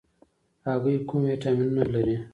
هګۍ 0.65 0.97
کوم 1.07 1.21
ویټامینونه 1.27 1.83
لري؟ 1.93 2.15